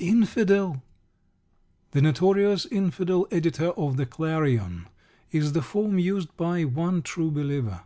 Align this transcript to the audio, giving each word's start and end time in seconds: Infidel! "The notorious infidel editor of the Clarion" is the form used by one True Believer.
Infidel! 0.00 0.82
"The 1.92 2.02
notorious 2.02 2.66
infidel 2.68 3.28
editor 3.30 3.68
of 3.76 3.96
the 3.96 4.04
Clarion" 4.04 4.88
is 5.30 5.52
the 5.52 5.62
form 5.62 5.96
used 5.96 6.36
by 6.36 6.64
one 6.64 7.02
True 7.02 7.30
Believer. 7.30 7.82